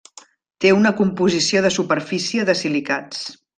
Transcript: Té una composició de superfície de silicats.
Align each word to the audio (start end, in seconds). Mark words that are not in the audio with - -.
Té 0.65 0.71
una 0.77 0.91
composició 1.01 1.63
de 1.67 1.73
superfície 1.77 2.49
de 2.51 2.59
silicats. 2.65 3.25